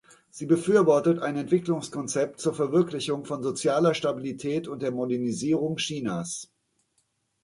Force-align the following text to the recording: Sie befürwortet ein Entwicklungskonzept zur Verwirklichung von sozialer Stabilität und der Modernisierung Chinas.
Sie 0.31 0.47
befürwortet 0.47 1.19
ein 1.19 1.35
Entwicklungskonzept 1.35 2.39
zur 2.39 2.55
Verwirklichung 2.55 3.23
von 3.23 3.43
sozialer 3.43 3.93
Stabilität 3.93 4.67
und 4.67 4.81
der 4.81 4.89
Modernisierung 4.89 5.75
Chinas. 5.77 6.51